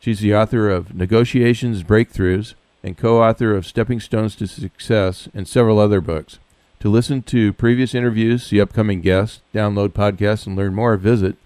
[0.00, 5.46] She's the author of Negotiations Breakthroughs and co author of Stepping Stones to Success and
[5.48, 6.38] several other books.
[6.80, 11.36] To listen to previous interviews, see upcoming guests, download podcasts, and learn more, visit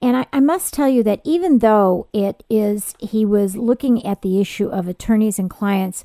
[0.02, 4.22] And I, I, must tell you that even though it is, he was looking at
[4.22, 6.04] the issue of attorneys and clients,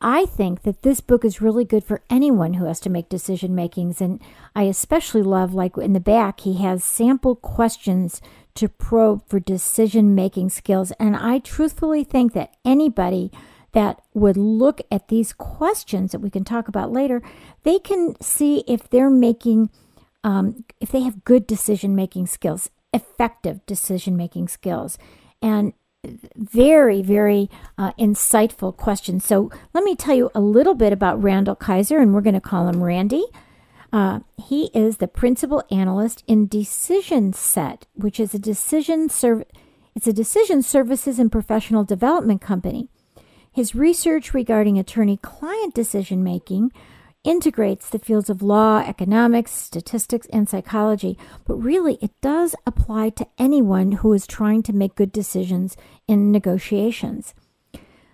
[0.00, 3.54] I think that this book is really good for anyone who has to make decision
[3.54, 4.00] makings.
[4.00, 4.20] And
[4.54, 8.20] I especially love, like in the back, he has sample questions
[8.54, 10.90] to probe for decision making skills.
[10.92, 13.30] And I truthfully think that anybody
[13.72, 17.22] that would look at these questions that we can talk about later,
[17.62, 19.70] they can see if they're making,
[20.24, 24.98] um, if they have good decision making skills effective decision making skills.
[25.42, 25.72] And
[26.34, 29.24] very, very uh, insightful questions.
[29.24, 32.40] So, let me tell you a little bit about Randall Kiser, and we're going to
[32.40, 33.26] call him Randy.
[33.92, 39.44] Uh, he is the principal analyst in Decision Set, which is a decision serv-
[39.94, 42.88] it's a decision services and professional development company.
[43.52, 46.72] His research regarding attorney client decision making
[47.24, 53.26] integrates the fields of law, economics, statistics, and psychology, but really it does apply to
[53.38, 55.76] anyone who is trying to make good decisions
[56.08, 57.34] in negotiations.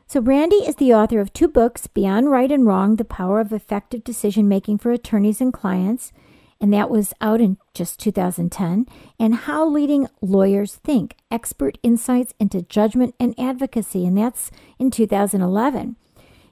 [0.08, 3.52] So, Randy is the author of two books Beyond Right and Wrong The Power of
[3.52, 6.12] Effective Decision Making for Attorneys and Clients,
[6.60, 8.86] and that was out in just 2010,
[9.18, 15.96] and How Leading Lawyers Think Expert Insights into Judgment and Advocacy, and that's in 2011.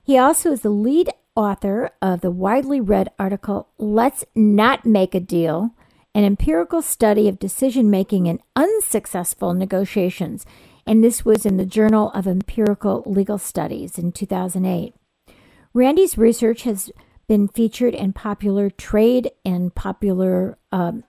[0.03, 5.21] He also is the lead author of the widely read article, Let's Not Make a
[5.21, 5.75] Deal
[6.15, 10.47] An Empirical Study of Decision Making in Unsuccessful Negotiations.
[10.87, 14.95] And this was in the Journal of Empirical Legal Studies in 2008.
[15.73, 16.91] Randy's research has
[17.27, 21.05] been featured in popular trade and popular um,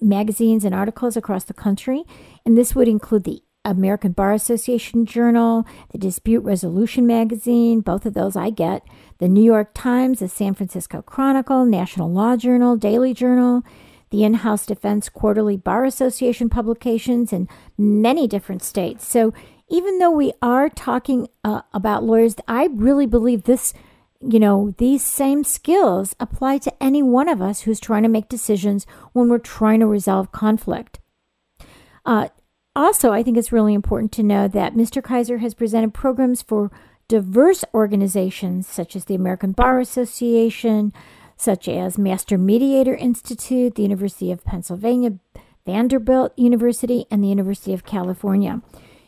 [0.00, 2.04] magazines and articles across the country.
[2.44, 8.14] And this would include the American Bar Association Journal, the Dispute Resolution Magazine, both of
[8.14, 8.82] those I get,
[9.18, 13.62] the New York Times, the San Francisco Chronicle, National Law Journal, Daily Journal,
[14.10, 19.06] the In House Defense Quarterly Bar Association publications in many different states.
[19.06, 19.34] So
[19.68, 23.74] even though we are talking uh, about lawyers, I really believe this,
[24.20, 28.28] you know, these same skills apply to any one of us who's trying to make
[28.28, 31.00] decisions when we're trying to resolve conflict.
[32.04, 32.28] Uh,
[32.76, 35.02] also, I think it's really important to know that Mr.
[35.02, 36.70] Kiser has presented programs for
[37.08, 40.92] diverse organizations such as the American Bar Association,
[41.36, 45.18] such as Master Mediator Institute, the University of Pennsylvania,
[45.64, 48.60] Vanderbilt University, and the University of California.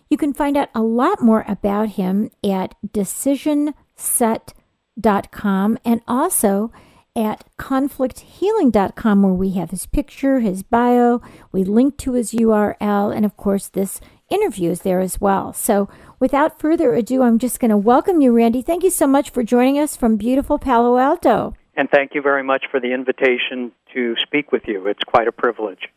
[0.08, 6.72] You can find out a lot more about him at decisionset.com and also
[7.18, 11.20] at conflicthealing.com, where we have his picture, his bio,
[11.50, 14.00] we link to his URL, and of course, this
[14.30, 15.52] interview is there as well.
[15.52, 15.88] So,
[16.20, 18.62] without further ado, I'm just going to welcome you, Randy.
[18.62, 21.54] Thank you so much for joining us from beautiful Palo Alto.
[21.76, 24.86] And thank you very much for the invitation to speak with you.
[24.86, 25.88] It's quite a privilege.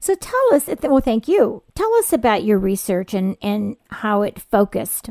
[0.00, 1.62] So, tell us, well, thank you.
[1.76, 5.10] Tell us about your research and, and how it focused.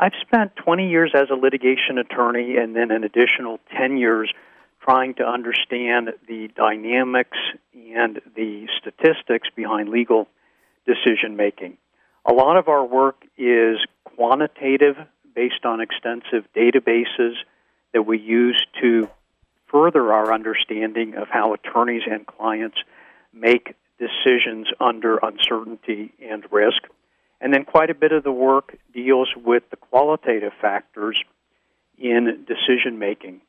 [0.00, 4.32] I've spent 20 years as a litigation attorney and then an additional 10 years
[4.80, 7.38] trying to understand the dynamics
[7.74, 10.26] and the statistics behind legal
[10.86, 11.76] decision making.
[12.26, 14.96] A lot of our work is quantitative,
[15.34, 17.34] based on extensive databases
[17.92, 19.08] that we use to
[19.68, 22.76] further our understanding of how attorneys and clients
[23.32, 26.82] make decisions under uncertainty and risk.
[27.40, 31.22] And then quite a bit of the work deals with the qualitative factors
[31.96, 33.40] in decision making.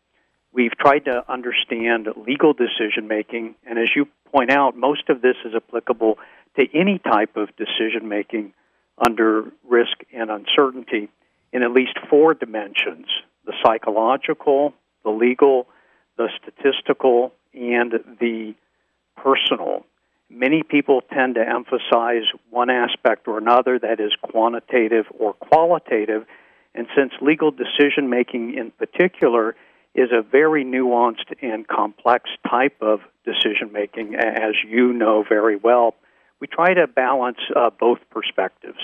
[0.54, 5.36] We've tried to understand legal decision making, and as you point out, most of this
[5.46, 6.18] is applicable
[6.60, 8.54] to any type of decision making
[8.98, 11.10] under risk and uncertainty
[11.54, 13.08] in at least four dimensions
[13.46, 15.68] the psychological, the legal,
[16.18, 18.54] the statistical, and the
[19.18, 19.84] personal.
[20.30, 26.26] Many people tend to emphasize one aspect or another that is quantitative or qualitative,
[26.76, 29.56] and since legal decision making in particular
[29.94, 35.96] is a very nuanced and complex type of decision making, as you know very well,
[36.40, 38.80] we try to balance uh, both perspectives.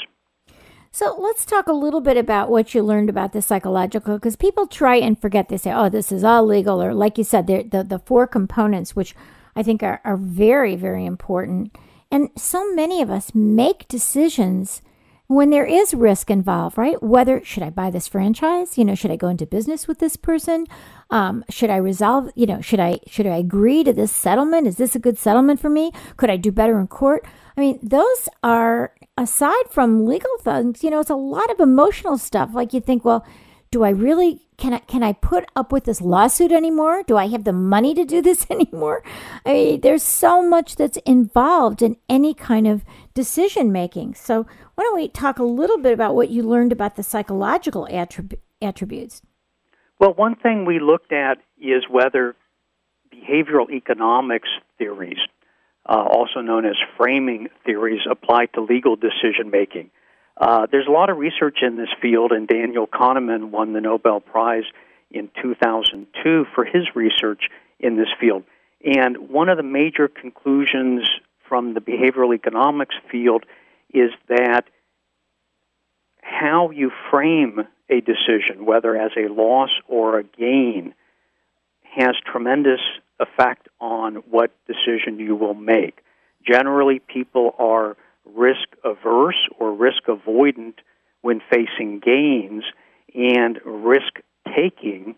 [0.91, 4.67] So let's talk a little bit about what you learned about the psychological, because people
[4.67, 5.49] try and forget.
[5.49, 8.95] They say, "Oh, this is all legal," or like you said, the the four components,
[8.95, 9.15] which
[9.55, 11.75] I think are, are very very important.
[12.09, 14.81] And so many of us make decisions
[15.27, 17.01] when there is risk involved, right?
[17.03, 18.77] Whether should I buy this franchise?
[18.77, 20.65] You know, should I go into business with this person?
[21.09, 22.31] Um, should I resolve?
[22.35, 24.67] You know, should I should I agree to this settlement?
[24.67, 25.91] Is this a good settlement for me?
[26.15, 27.25] Could I do better in court?
[27.57, 30.83] I mean, those are aside from legal things.
[30.83, 32.51] You know, it's a lot of emotional stuff.
[32.53, 33.25] Like you think, well,
[33.71, 37.03] do I really can I can I put up with this lawsuit anymore?
[37.03, 39.03] Do I have the money to do this anymore?
[39.45, 42.83] I mean, there's so much that's involved in any kind of
[43.13, 44.15] decision making.
[44.15, 47.87] So why don't we talk a little bit about what you learned about the psychological
[47.91, 49.21] attrib- attributes?
[49.99, 52.35] Well, one thing we looked at is whether
[53.13, 55.17] behavioral economics theories,
[55.87, 59.91] uh, also known as framing theories, apply to legal decision making.
[60.39, 64.19] Uh, there's a lot of research in this field, and Daniel Kahneman won the Nobel
[64.19, 64.65] Prize
[65.09, 67.49] in 2002 for his research
[67.79, 68.43] in this field.
[68.83, 71.07] And one of the major conclusions
[71.47, 73.45] from the behavioral economics field
[73.93, 74.65] is that
[76.21, 80.93] how you frame a decision, whether as a loss or a gain,
[81.95, 82.81] has tremendous
[83.19, 86.03] effect on what decision you will make.
[86.45, 87.97] Generally, people are
[88.35, 90.75] risk averse or risk avoidant
[91.21, 92.63] when facing gains
[93.13, 94.19] and risk
[94.55, 95.15] taking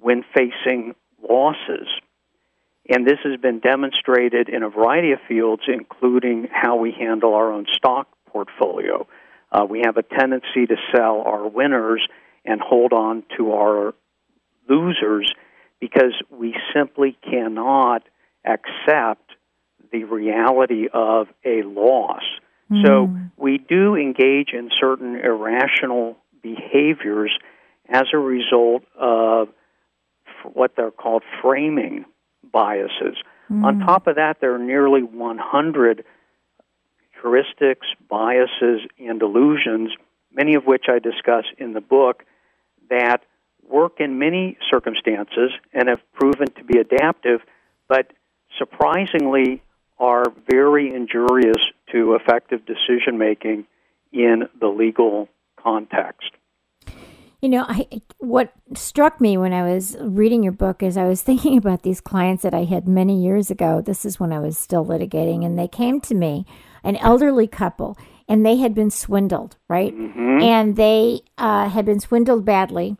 [0.00, 0.94] when facing
[1.28, 1.88] losses.
[2.88, 7.52] And this has been demonstrated in a variety of fields, including how we handle our
[7.52, 9.06] own stock portfolio.
[9.52, 12.06] Uh, we have a tendency to sell our winners
[12.44, 13.94] and hold on to our
[14.68, 15.32] losers
[15.80, 18.02] because we simply cannot
[18.44, 19.32] accept
[19.92, 22.22] the reality of a loss.
[22.70, 22.86] Mm.
[22.86, 27.36] So we do engage in certain irrational behaviors
[27.88, 29.48] as a result of
[30.52, 32.04] what they're called framing
[32.52, 33.16] biases.
[33.50, 33.64] Mm.
[33.64, 36.04] On top of that, there are nearly 100
[37.22, 39.90] heuristics, biases, and illusions,
[40.32, 42.24] many of which I discuss in the book,
[42.90, 43.22] that
[43.68, 47.40] work in many circumstances and have proven to be adaptive,
[47.88, 48.12] but
[48.56, 49.62] surprisingly
[49.98, 51.58] are very injurious
[51.92, 53.66] to effective decision making
[54.12, 55.28] in the legal
[55.60, 56.30] context.
[57.40, 57.86] You know, I
[58.18, 62.00] what struck me when I was reading your book is I was thinking about these
[62.00, 63.80] clients that I had many years ago.
[63.80, 66.46] This is when I was still litigating, and they came to me,
[66.82, 67.96] an elderly couple,
[68.28, 69.94] and they had been swindled, right?
[69.94, 70.42] Mm-hmm.
[70.42, 72.96] And they uh, had been swindled badly,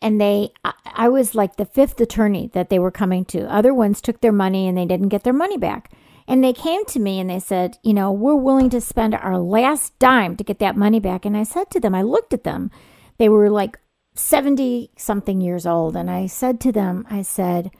[0.00, 3.52] and they, I, I was like the fifth attorney that they were coming to.
[3.52, 5.90] Other ones took their money and they didn't get their money back.
[6.26, 9.38] And they came to me and they said, you know, we're willing to spend our
[9.38, 11.24] last dime to get that money back.
[11.24, 12.70] And I said to them, I looked at them,
[13.18, 13.78] they were like
[14.14, 15.96] 70 something years old.
[15.96, 17.70] And I said to them, I said,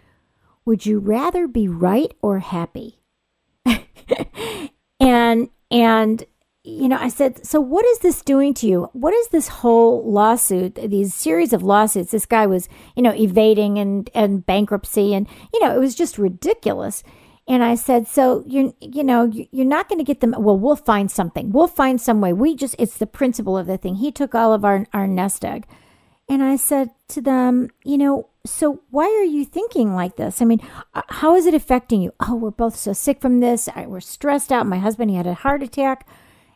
[0.65, 3.01] would you rather be right or happy?
[5.01, 6.25] and, and,
[6.65, 8.89] you know, I said, so what is this doing to you?
[8.93, 12.13] What is this whole lawsuit, these series of lawsuits?
[12.13, 16.19] This guy was, you know, evading and, and bankruptcy and, you know, it was just
[16.19, 17.03] ridiculous.
[17.49, 20.35] And I said, so you you know you're not going to get them.
[20.39, 21.51] Well, we'll find something.
[21.51, 22.33] We'll find some way.
[22.33, 23.97] We just it's the principle of the thing.
[23.97, 25.67] He took all of our our nest egg,
[26.29, 30.41] and I said to them, you know, so why are you thinking like this?
[30.41, 30.61] I mean,
[30.95, 32.15] uh, how is it affecting you?
[32.21, 33.69] Oh, we're both so sick from this.
[33.75, 34.67] I, we're stressed out.
[34.67, 36.07] My husband he had a heart attack,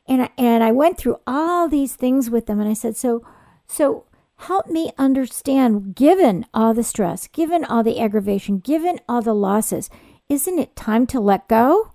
[0.07, 3.27] and I, and I went through all these things with them, and I said, so
[3.67, 4.05] so
[4.37, 9.91] help me understand, given all the stress, given all the aggravation, given all the losses,
[10.29, 11.93] isn't it time to let go?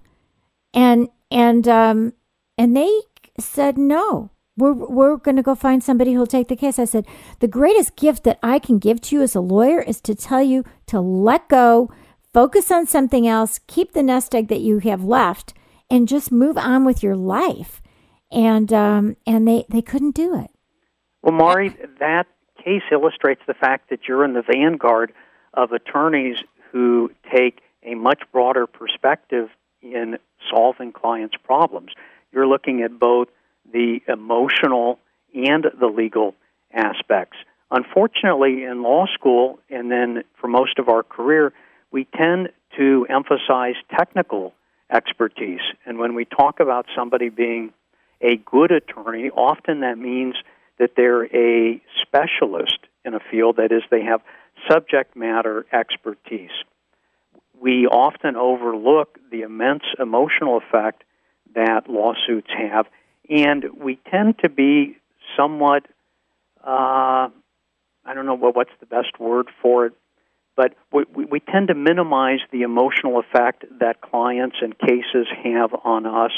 [0.74, 2.14] And and um
[2.58, 3.02] and they
[3.40, 4.30] said no.
[4.58, 6.78] We're we're going to go find somebody who'll take the case.
[6.78, 7.08] I said,
[7.40, 10.44] "The greatest gift that I can give to you as a lawyer is to tell
[10.44, 11.90] you to let go,
[12.34, 15.54] focus on something else, keep the nest egg that you have left
[15.90, 17.82] and just move on with your life."
[18.32, 20.52] And um and they they couldn't do it.
[21.24, 22.28] Well, Mari, that
[22.64, 25.14] case illustrates the fact that you're in the vanguard
[25.54, 26.38] of attorneys
[26.72, 29.50] who take a much broader perspective
[29.82, 30.18] in
[30.50, 31.92] solving clients' problems.
[32.32, 33.28] You're looking at both
[33.72, 35.00] the emotional
[35.34, 36.36] and the legal
[36.74, 37.38] aspects.
[37.70, 41.54] Unfortunately, in law school and then for most of our career,
[41.92, 44.54] we tend to emphasize technical
[44.92, 45.62] expertise.
[45.86, 47.72] And when we talk about somebody being
[48.22, 50.36] a good attorney, often that means
[50.80, 54.22] that they're a specialist in a field, that is, they have
[54.70, 56.52] subject matter expertise.
[57.62, 61.04] We often overlook the immense emotional effect
[61.54, 62.88] that lawsuits have
[63.30, 64.98] and we tend to be
[65.38, 65.86] somewhat
[66.64, 67.30] uh,
[68.06, 69.94] I don't know what what's the best word for it,
[70.56, 76.06] but we, we tend to minimize the emotional effect that clients and cases have on
[76.06, 76.32] us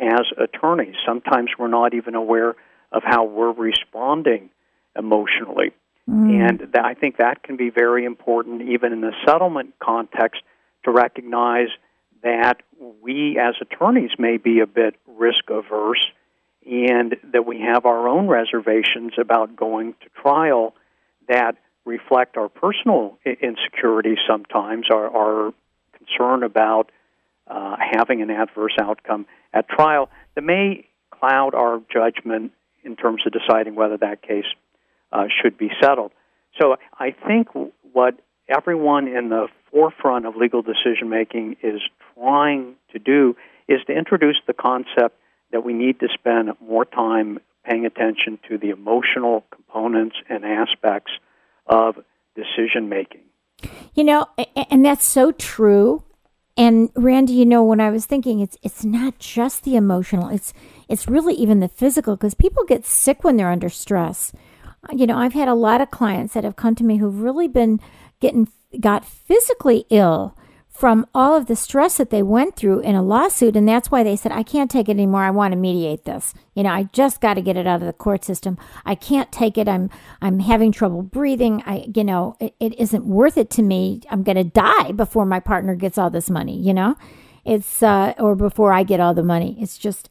[0.00, 0.94] as attorneys.
[1.06, 2.54] Sometimes we're not even aware
[2.90, 4.50] of how we're responding
[4.96, 5.72] emotionally.
[6.08, 6.48] Mm.
[6.48, 10.42] And th- I think that can be very important, even in the settlement context,
[10.84, 11.68] to recognize
[12.22, 12.62] that
[13.02, 16.06] we as attorneys may be a bit risk averse
[16.64, 20.74] and that we have our own reservations about going to trial
[21.28, 25.54] that reflect our personal insecurities sometimes, our, our
[25.96, 26.90] concern about
[27.48, 32.52] uh, having an adverse outcome at trial that may cloud our judgment
[32.84, 34.44] in terms of deciding whether that case
[35.12, 36.12] uh, should be settled.
[36.60, 37.48] So I think
[37.92, 38.14] what
[38.56, 41.80] everyone in the forefront of legal decision making is
[42.14, 43.36] trying to do
[43.68, 45.16] is to introduce the concept
[45.50, 51.12] that we need to spend more time paying attention to the emotional components and aspects
[51.66, 51.96] of
[52.34, 53.20] decision making.
[53.94, 54.26] You know,
[54.70, 56.02] and that's so true.
[56.56, 60.52] And Randy, you know, when I was thinking, it's it's not just the emotional; it's
[60.88, 64.32] it's really even the physical because people get sick when they're under stress.
[64.90, 67.48] You know, I've had a lot of clients that have come to me who've really
[67.48, 67.80] been
[68.22, 68.48] getting
[68.80, 70.34] got physically ill
[70.70, 74.02] from all of the stress that they went through in a lawsuit and that's why
[74.02, 75.22] they said I can't take it anymore.
[75.22, 76.32] I want to mediate this.
[76.54, 78.56] You know I just got to get it out of the court system.
[78.86, 79.68] I can't take it.
[79.68, 79.90] I'm
[80.22, 81.62] I'm having trouble breathing.
[81.66, 84.00] I you know it, it isn't worth it to me.
[84.08, 86.96] I'm going to die before my partner gets all this money you know?
[87.44, 89.58] It's uh or before I get all the money.
[89.60, 90.08] It's just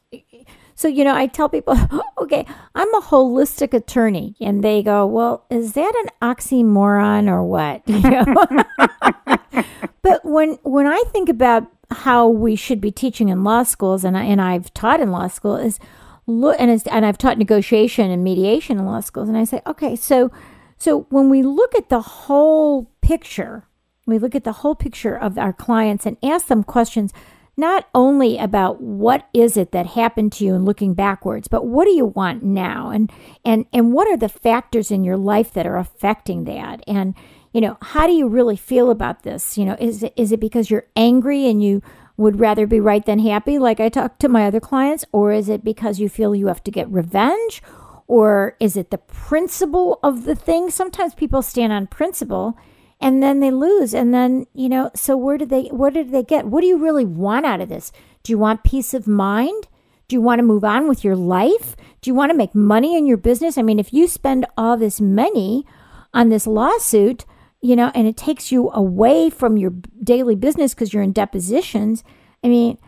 [0.74, 1.76] so you know I tell people
[2.18, 4.34] okay I'm a holistic attorney.
[4.40, 7.82] And they go well is that an oxymoron or what?
[7.86, 9.64] You know?
[10.02, 14.16] But when when I think about how we should be teaching in law schools, and
[14.18, 15.78] I, and I've taught in law school, is
[16.26, 19.96] look and and I've taught negotiation and mediation in law schools, and I say, okay,
[19.96, 20.30] so
[20.76, 23.64] so when we look at the whole picture,
[24.06, 27.12] we look at the whole picture of our clients and ask them questions
[27.56, 31.84] not only about what is it that happened to you and looking backwards but what
[31.84, 33.12] do you want now and
[33.44, 37.14] and and what are the factors in your life that are affecting that and
[37.52, 39.58] you know, how do you really feel about this?
[39.58, 41.82] You know, is it, is it because you're angry and you
[42.16, 45.48] would rather be right than happy, like I talk to my other clients, or is
[45.48, 47.62] it because you feel you have to get revenge?
[48.06, 50.70] Or is it the principle of the thing?
[50.70, 52.58] Sometimes people stand on principle
[53.02, 53.92] and then they lose.
[53.92, 56.46] And then, you know, so where did they what did they get?
[56.46, 57.92] What do you really want out of this?
[58.22, 59.66] Do you want peace of mind?
[60.08, 61.74] Do you want to move on with your life?
[62.00, 63.58] Do you want to make money in your business?
[63.58, 65.66] I mean, if you spend all this money
[66.14, 67.24] on this lawsuit,
[67.60, 72.04] you know, and it takes you away from your daily business because you're in depositions.
[72.44, 72.78] I mean,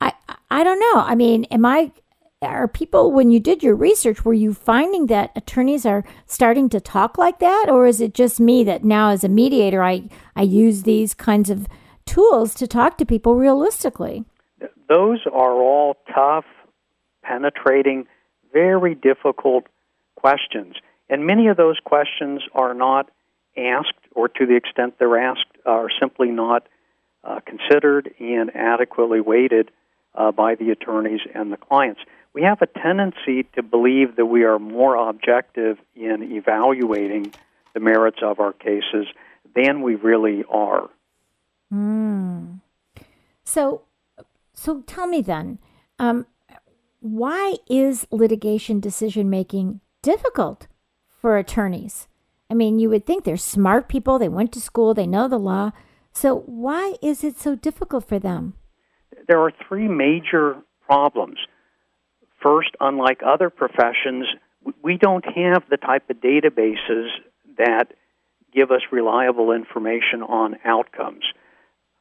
[0.00, 0.12] I
[0.50, 1.02] I don't know.
[1.02, 1.92] I mean, am I
[2.42, 6.80] are people when you did your research were you finding that attorneys are starting to
[6.80, 10.42] talk like that or is it just me that now as a mediator I I
[10.42, 11.68] use these kinds of
[12.06, 14.24] tools to talk to people realistically?
[14.88, 16.46] Those are all tough,
[17.22, 18.06] penetrating,
[18.54, 19.66] very difficult
[20.16, 20.76] questions.
[21.10, 23.10] And many of those questions are not
[23.54, 26.66] asked, or to the extent they're asked, are simply not
[27.22, 29.70] uh, considered and adequately weighted
[30.14, 32.00] uh, by the attorneys and the clients.
[32.32, 37.32] We have a tendency to believe that we are more objective in evaluating
[37.74, 39.06] the merits of our cases
[39.54, 40.88] than we really are.
[41.72, 42.60] Mm.
[43.44, 43.82] So,
[44.52, 45.58] so tell me then,
[45.98, 46.26] um,
[47.00, 50.66] why is litigation decision making difficult
[51.20, 52.06] for attorneys?
[52.50, 55.38] I mean, you would think they're smart people, they went to school, they know the
[55.38, 55.72] law.
[56.12, 58.54] So, why is it so difficult for them?
[59.28, 61.38] There are three major problems.
[62.42, 64.26] First, unlike other professions,
[64.82, 67.08] we don't have the type of databases
[67.58, 67.92] that
[68.54, 71.24] give us reliable information on outcomes.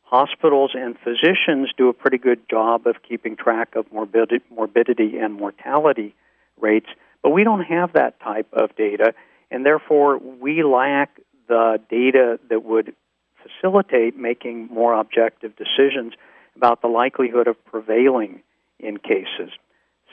[0.04, 6.16] Hospitals and physicians do a pretty good job of keeping track of morbidity and mortality
[6.60, 6.88] rates,
[7.22, 9.14] but we don't have that type of data,
[9.52, 12.96] and therefore we lack the data that would
[13.44, 16.14] facilitate making more objective decisions
[16.56, 18.42] about the likelihood of prevailing
[18.80, 19.52] in cases.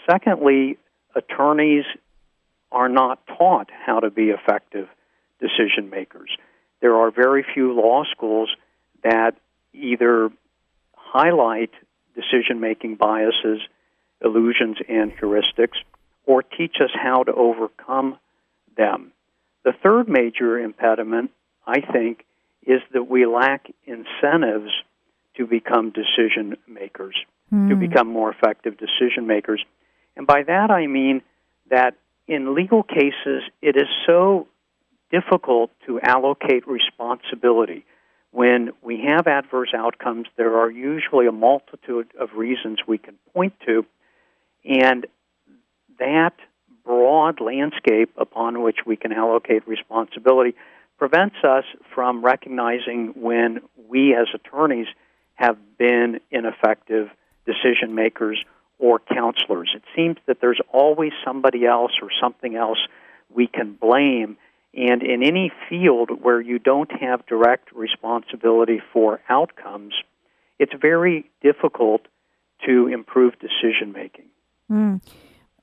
[0.09, 0.79] Secondly,
[1.15, 1.85] attorneys
[2.73, 4.89] are not taught how to be effective
[5.41, 6.31] decision makers.
[6.81, 8.51] There are very few law schools
[9.03, 9.33] that
[9.73, 10.31] either
[10.95, 11.71] highlight
[12.15, 13.61] decision making biases,
[14.23, 15.77] illusions, and heuristics,
[16.25, 18.19] or teach us how to overcome
[18.77, 19.13] them.
[19.65, 21.31] The third major impediment,
[21.67, 22.25] I think,
[22.67, 24.73] is that we lack incentives
[25.37, 27.15] to become decision makers,
[27.53, 27.69] mm.
[27.69, 27.81] to hmm.
[27.81, 29.65] become more effective decision makers.
[30.17, 31.23] And by that I mean
[31.71, 31.95] that
[32.27, 34.49] in legal cases, it is so
[35.11, 37.85] difficult to allocate responsibility.
[38.33, 43.55] When we have adverse outcomes, there are usually a multitude of reasons we can point
[43.67, 43.87] to,
[44.65, 45.07] and
[45.99, 46.35] that
[46.85, 50.55] broad landscape upon which we can allocate responsibility
[50.99, 54.87] prevents us from recognizing when we as attorneys
[55.35, 57.09] have been ineffective
[57.45, 58.43] decision makers
[58.79, 59.71] or counselors.
[59.75, 62.79] It seems that there's always somebody else or something else
[63.35, 64.37] we can blame.
[64.75, 69.95] And in any field where you don't have direct responsibility for outcomes,
[70.59, 72.03] it's very difficult
[72.67, 74.27] to improve decision making.
[74.71, 75.03] Mm.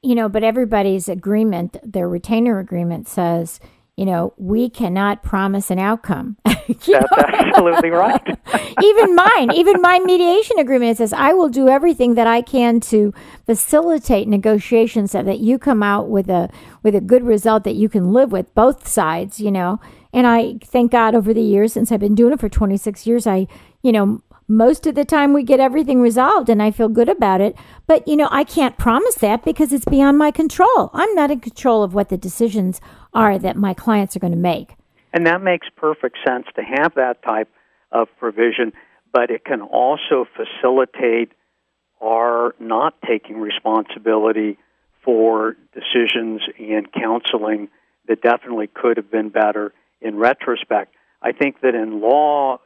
[0.01, 3.59] You know, but everybody's agreement, their retainer agreement says
[3.95, 6.37] you know, we cannot promise an outcome.
[6.45, 7.05] That's know?
[7.17, 8.21] absolutely right.
[8.83, 13.13] even mine, even my mediation agreement says I will do everything that I can to
[13.45, 16.49] facilitate negotiations so that you come out with a
[16.81, 19.79] with a good result that you can live with both sides, you know.
[20.13, 23.25] And I thank God over the years since I've been doing it for 26 years,
[23.25, 23.47] I,
[23.81, 24.21] you know,
[24.57, 27.55] most of the time we get everything resolved and I feel good about it.
[27.87, 30.89] But, you know, I can't promise that because it's beyond my control.
[30.93, 32.79] I'm not in control of what the decisions
[33.13, 34.75] are that my clients are going to make.
[35.11, 37.49] And that makes perfect sense to have that type
[37.91, 38.73] of provision,
[39.11, 41.31] but it can also facilitate
[42.01, 44.57] our not taking responsibility
[45.05, 47.69] for decisions and counseling
[48.07, 50.95] that definitely could have been better in retrospect.
[51.21, 52.59] I think that in law,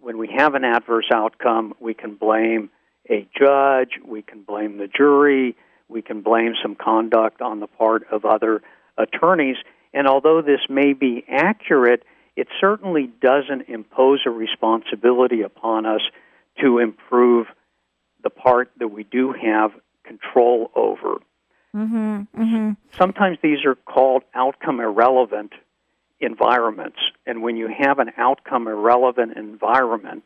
[0.00, 2.70] when we have an adverse outcome, we can blame
[3.10, 5.56] a judge, we can blame the jury,
[5.88, 8.62] we can blame some conduct on the part of other
[8.96, 9.56] attorneys.
[9.94, 12.02] And although this may be accurate,
[12.36, 16.02] it certainly doesn't impose a responsibility upon us
[16.60, 17.46] to improve
[18.22, 19.72] the part that we do have
[20.04, 21.18] control over.
[21.74, 22.70] Mm-hmm, mm-hmm.
[22.96, 25.52] Sometimes these are called outcome irrelevant
[26.20, 26.98] environments.
[27.26, 30.24] And when you have an outcome irrelevant environment,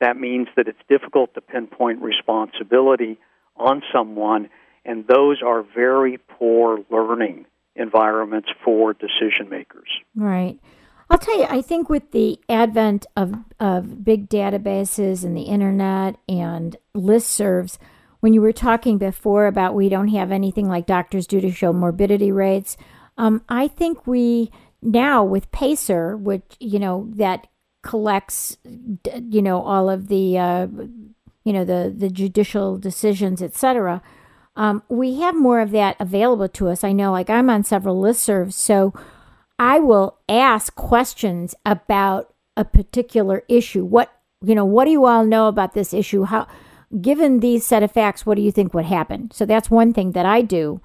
[0.00, 3.18] that means that it's difficult to pinpoint responsibility
[3.56, 4.48] on someone,
[4.84, 7.44] and those are very poor learning
[7.76, 9.88] environments for decision makers.
[10.16, 10.58] Right.
[11.10, 16.16] I'll tell you, I think with the advent of, of big databases and the internet
[16.28, 17.78] and listservs,
[18.20, 21.72] when you were talking before about we don't have anything like doctors do to show
[21.72, 22.76] morbidity rates,
[23.18, 24.50] um, I think we
[24.82, 27.46] now with Pacer, which you know that
[27.82, 28.56] collects,
[29.14, 30.66] you know, all of the, uh,
[31.44, 34.02] you know, the the judicial decisions, etc.
[34.56, 36.84] Um, we have more of that available to us.
[36.84, 38.92] I know, like I'm on several listservs, so
[39.58, 43.84] I will ask questions about a particular issue.
[43.84, 44.12] What
[44.44, 46.24] you know, what do you all know about this issue?
[46.24, 46.46] How,
[47.00, 49.30] given these set of facts, what do you think would happen?
[49.32, 50.80] So that's one thing that I do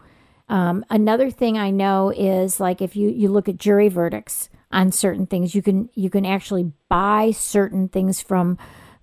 [0.48, 4.92] um, another thing I know is like if you, you look at jury verdicts on
[4.92, 8.58] certain things, you can you can actually buy certain things from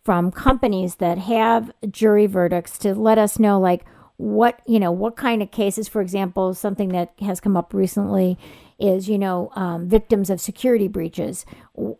[0.05, 3.85] from companies that have jury verdicts to let us know like
[4.17, 5.89] what you know what kind of cases.
[5.89, 8.39] For example something that has come up recently
[8.79, 11.45] is you know um, victims of security breaches.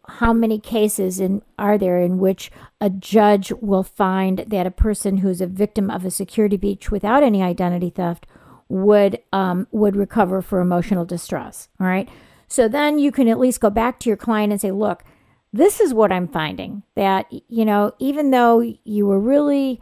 [0.07, 5.19] How many cases in are there in which a judge will find that a person
[5.19, 8.27] who's a victim of a security breach without any identity theft
[8.73, 11.69] would um, would recover for emotional distress.
[11.79, 12.09] All right.
[12.49, 15.05] So then you can at least go back to your client and say, look,
[15.53, 19.79] this is what I'm finding that, you know, even though you were really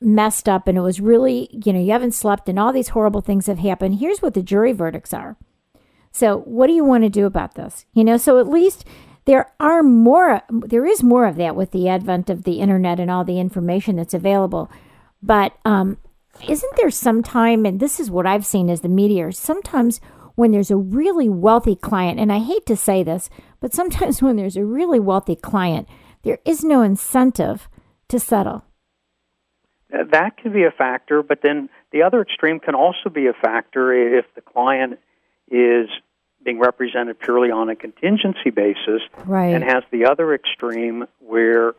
[0.00, 3.22] messed up and it was really, you know, you haven't slept and all these horrible
[3.22, 5.36] things have happened, here's what the jury verdicts are.
[6.12, 7.86] So, what do you want to do about this?
[7.94, 8.84] You know, so at least
[9.24, 13.10] there are more, there is more of that with the advent of the internet and
[13.10, 14.70] all the information that's available.
[15.22, 15.96] But um,
[16.48, 20.00] isn't there some time, and this is what I've seen as the media, sometimes
[20.34, 24.36] when there's a really wealthy client, and I hate to say this, but sometimes when
[24.36, 25.88] there's a really wealthy client,
[26.22, 27.68] there is no incentive
[28.08, 28.64] to settle.
[29.92, 33.32] Uh, that can be a factor, but then the other extreme can also be a
[33.32, 34.98] factor if the client
[35.50, 35.88] is
[36.44, 39.54] being represented purely on a contingency basis right.
[39.54, 41.74] and has the other extreme where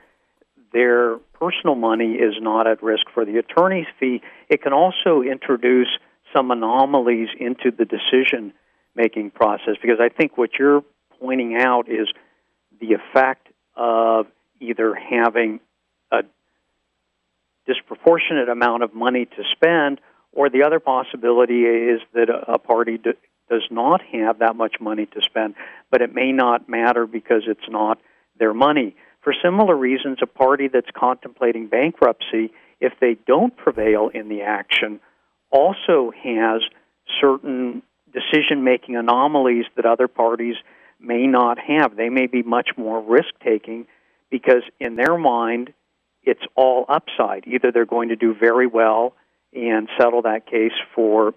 [0.75, 4.21] their personal money is not at risk for the attorney's fee.
[4.49, 5.87] It can also introduce
[6.35, 8.53] some anomalies into the decision
[8.93, 10.83] making process because I think what you're
[11.21, 12.09] pointing out is
[12.81, 14.25] the effect of
[14.59, 15.61] either having
[16.11, 16.23] a
[17.65, 20.01] disproportionate amount of money to spend,
[20.33, 25.21] or the other possibility is that a party does not have that much money to
[25.21, 25.55] spend,
[25.89, 27.97] but it may not matter because it's not
[28.37, 28.93] their money.
[29.25, 34.99] For similar reasons, a party that's contemplating bankruptcy, if they don't prevail in the action,
[35.49, 36.61] also has
[37.19, 37.81] certain
[38.13, 40.55] decision making anomalies that other parties
[40.99, 41.95] may not have.
[41.95, 43.87] They may be much more risk taking
[44.29, 45.73] because, in their mind,
[46.21, 47.47] it's all upside.
[47.47, 49.13] Either they're going to do very well
[49.53, 51.33] and settle that case for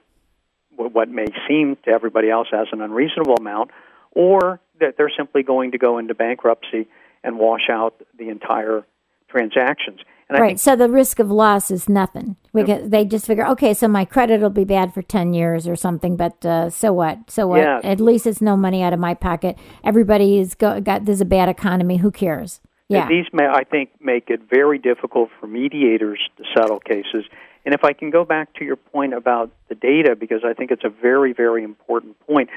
[0.77, 3.71] what may seem to everybody else as an unreasonable amount,
[4.11, 6.87] or that they're simply going to go into bankruptcy
[7.25, 8.87] and wash out the entire
[9.29, 10.01] transactions.
[10.31, 10.61] And right.
[10.61, 12.37] so the risk of loss is nothing.
[12.53, 15.67] We get, they just figure, okay, so my credit will be bad for ten years
[15.67, 17.31] or something, but uh, so what?
[17.31, 17.61] So what?
[17.61, 17.81] Yeah.
[17.83, 19.57] At least it's no money out of my pocket.
[19.83, 21.97] Everybody is go, got there's a bad economy.
[21.97, 22.61] Who cares?
[22.91, 23.09] Yeah.
[23.09, 27.25] These may, I think, make it very difficult for mediators to settle cases.
[27.65, 30.71] And if I can go back to your point about the data, because I think
[30.71, 32.49] it's a very, very important point,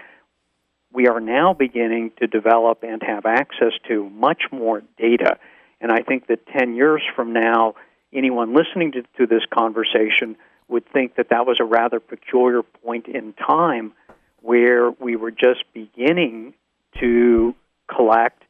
[0.93, 5.38] we are now beginning to develop and have access to much more data.
[5.80, 7.75] And I think that 10 years from now,
[8.13, 10.36] anyone listening to, to this conversation
[10.67, 13.93] would think that that was a rather peculiar point in time
[14.41, 16.54] where we were just beginning
[16.99, 17.56] to
[17.93, 18.43] collect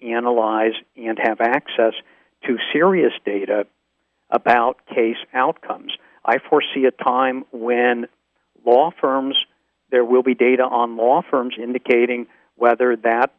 [0.00, 1.94] analyze, and have access
[2.46, 3.66] to serious data
[4.30, 5.92] about case outcomes.
[6.24, 8.06] I foresee a time when
[8.64, 9.36] law firms,
[9.90, 13.32] there will be data on law firms indicating whether that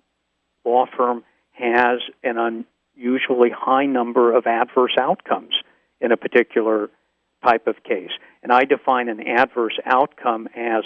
[0.66, 2.66] law firm has an
[2.98, 5.54] unusually high number of adverse outcomes
[6.02, 6.90] in a particular
[7.44, 8.12] type of case.
[8.44, 10.84] And I define an adverse outcome as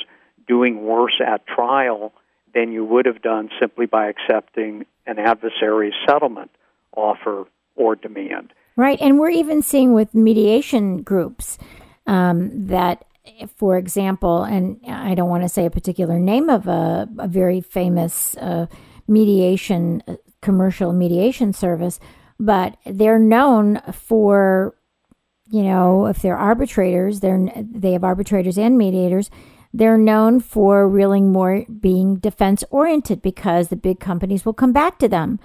[0.48, 2.14] doing worse at trial
[2.54, 6.52] than you would have done simply by accepting an adversary's settlement
[6.96, 7.46] offer
[7.76, 8.54] or demand.
[8.76, 11.58] Right, and we're even seeing with mediation groups
[12.08, 13.06] um, that,
[13.56, 17.62] for example, and I don't want to say a particular name of a, a very
[17.62, 18.68] famous uh,
[19.08, 22.00] mediation, uh, commercial mediation service,
[22.40, 24.76] but they're known for,
[25.50, 29.30] you know, if they're arbitrators, they're they have arbitrators and mediators
[29.74, 35.00] they're known for really more being defense oriented because the big companies will come back
[35.00, 35.40] to them.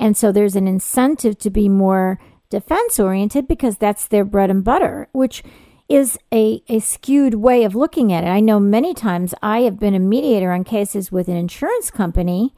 [0.00, 2.18] And so there's an incentive to be more
[2.48, 5.42] defense oriented because that's their bread and butter, which
[5.88, 8.28] is a, a skewed way of looking at it.
[8.28, 12.54] I know many times I have been a mediator on cases with an insurance company,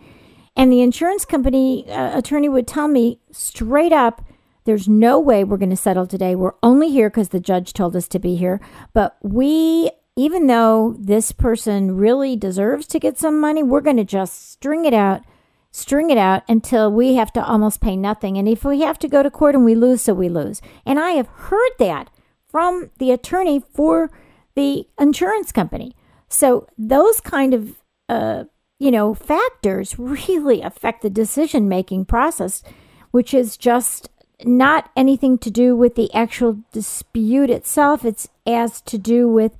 [0.54, 4.24] and the insurance company uh, attorney would tell me straight up,
[4.64, 6.34] there's no way we're going to settle today.
[6.34, 8.60] We're only here because the judge told us to be here.
[8.92, 14.04] But we even though this person really deserves to get some money, we're going to
[14.04, 15.20] just string it out,
[15.70, 18.38] string it out until we have to almost pay nothing.
[18.38, 20.62] And if we have to go to court and we lose, so we lose.
[20.86, 22.08] And I have heard that
[22.56, 24.10] from the attorney for
[24.54, 25.94] the insurance company.
[26.26, 27.76] So those kind of,
[28.08, 28.44] uh,
[28.78, 32.62] you know, factors really affect the decision making process,
[33.10, 34.08] which is just
[34.42, 38.06] not anything to do with the actual dispute itself.
[38.06, 39.52] It's as to do with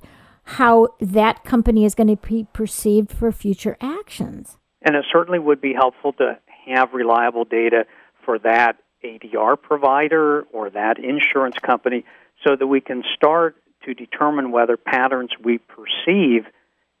[0.57, 4.57] how that company is going to be perceived for future actions.
[4.81, 7.85] And it certainly would be helpful to have reliable data
[8.25, 12.03] for that ADR provider or that insurance company
[12.45, 16.45] so that we can start to determine whether patterns we perceive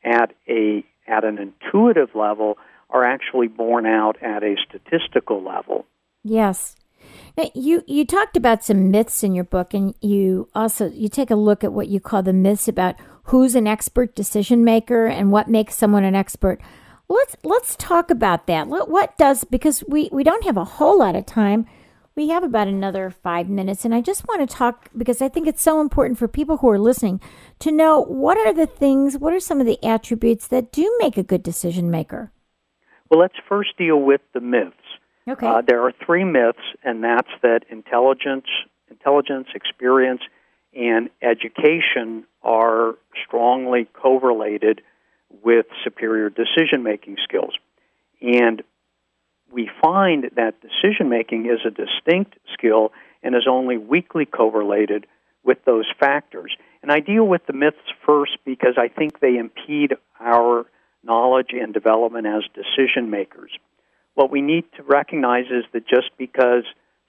[0.03, 2.57] at a at an intuitive level
[2.89, 5.85] are actually borne out at a statistical level.
[6.23, 6.75] Yes.
[7.37, 11.29] Now, you you talked about some myths in your book and you also you take
[11.29, 15.31] a look at what you call the myths about who's an expert decision maker and
[15.31, 16.59] what makes someone an expert.
[17.09, 18.67] Let's let's talk about that.
[18.67, 21.67] What does because we we don't have a whole lot of time.
[22.17, 25.45] We have about another five minutes, and I just want to talk because I think
[25.45, 27.21] it's so important for people who are listening
[27.59, 31.15] to know what are the things, what are some of the attributes that do make
[31.15, 32.31] a good decision maker?
[33.11, 34.73] Well, let's first deal with the myths.
[35.29, 35.45] Okay.
[35.45, 38.47] Uh, there are three myths, and that's that intelligence,
[38.89, 40.21] intelligence, experience,
[40.73, 42.95] and education are
[43.27, 44.81] strongly correlated
[45.43, 47.53] with superior decision making skills.
[48.23, 48.63] And
[49.51, 52.91] we find that decision making is a distinct skill
[53.23, 55.05] and is only weakly correlated
[55.43, 56.55] with those factors.
[56.81, 60.65] And I deal with the myths first because I think they impede our
[61.03, 63.51] knowledge and development as decision makers.
[64.13, 66.63] What we need to recognize is that just because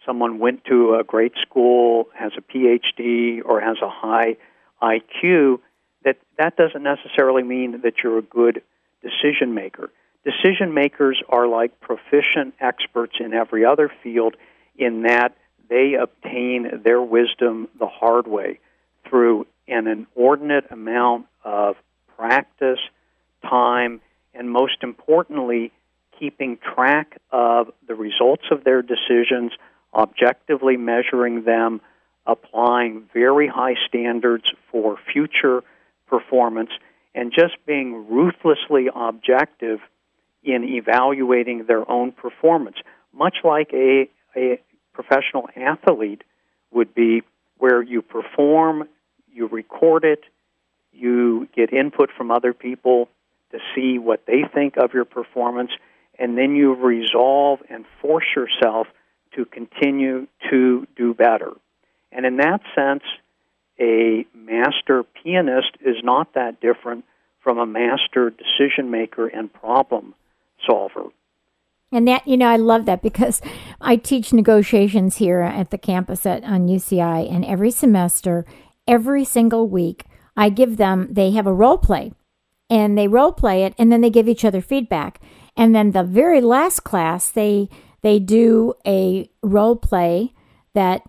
[0.07, 4.37] someone went to a great school, has a PhD, or has a high
[4.83, 5.59] IQ,
[6.05, 8.63] that that doesn't necessarily mean that you're a good
[9.03, 9.91] decision maker.
[10.29, 14.37] Decision makers are like proficient experts in every other field
[14.77, 15.35] in that
[15.71, 18.61] they obtain their wisdom the hard way
[19.09, 21.77] through an inordinate amount of
[22.15, 22.79] practice,
[23.43, 24.03] time,
[24.35, 25.73] and most importantly,
[26.19, 29.53] keeping track of the results of their decisions,
[29.95, 31.81] objectively measuring them,
[32.27, 35.63] applying very high standards for future
[36.07, 36.71] performance,
[37.15, 39.81] and just being ruthlessly objective
[40.49, 42.77] in evaluating their own performance,
[43.13, 44.61] much like a, a
[44.93, 46.23] professional athlete
[46.71, 47.23] would be,
[47.59, 48.89] where you perform,
[49.33, 50.23] you record it,
[50.93, 53.09] you get input from other people
[53.51, 55.71] to see what they think of your performance,
[56.19, 58.87] and then you resolve and force yourself
[59.35, 61.53] to continue to do better.
[62.13, 63.05] And in that sense,
[63.81, 67.05] a master pianist is not that different
[67.41, 70.15] from a master decision maker and problem
[70.67, 71.07] solver.
[71.91, 73.41] And that, you know, I love that because
[73.81, 78.45] I teach negotiations here at the campus at on UCI, and every semester,
[78.87, 80.05] every single week,
[80.37, 82.13] I give them, they have a role play
[82.71, 85.21] and they role play it and then they give each other feedback.
[85.57, 87.69] And then the very last class, they,
[88.03, 90.33] they do a role play
[90.75, 91.03] that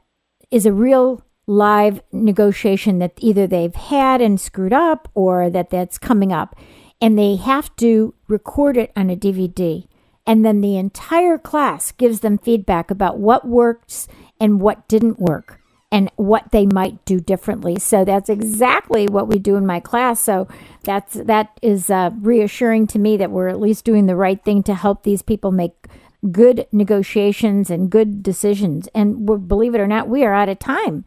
[0.49, 5.97] is a real live negotiation that either they've had and screwed up or that that's
[5.97, 6.55] coming up
[7.01, 9.87] and they have to record it on a DVD.
[10.25, 14.07] And then the entire class gives them feedback about what works
[14.39, 15.59] and what didn't work
[15.91, 17.79] and what they might do differently.
[17.79, 20.19] So that's exactly what we do in my class.
[20.19, 20.47] So
[20.83, 24.61] that's that is uh, reassuring to me that we're at least doing the right thing
[24.63, 25.87] to help these people make
[26.31, 28.87] good negotiations and good decisions.
[28.93, 31.05] And believe it or not, we are out of time.